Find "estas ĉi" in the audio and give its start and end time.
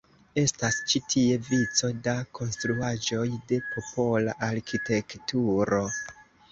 0.43-1.01